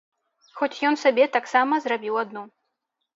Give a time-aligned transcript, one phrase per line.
[0.61, 2.43] Хоць ён сабе таксама зрабіў адну.